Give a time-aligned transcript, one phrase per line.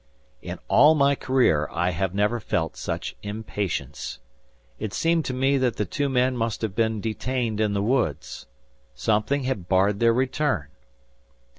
[0.41, 4.17] In all my career I have never felt such impatience.
[4.79, 8.47] It seemed to me that the two men must have been detained in the woods.
[8.95, 10.69] Something had barred their return.